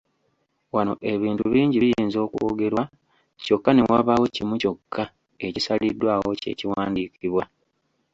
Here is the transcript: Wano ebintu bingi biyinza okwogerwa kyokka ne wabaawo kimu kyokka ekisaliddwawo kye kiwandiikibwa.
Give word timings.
Wano 0.75 0.93
ebintu 1.13 1.43
bingi 1.53 1.77
biyinza 1.83 2.17
okwogerwa 2.25 2.83
kyokka 3.45 3.69
ne 3.73 3.83
wabaawo 3.89 4.25
kimu 4.35 4.55
kyokka 4.61 5.03
ekisaliddwawo 5.45 6.29
kye 6.41 6.51
kiwandiikibwa. 6.59 7.43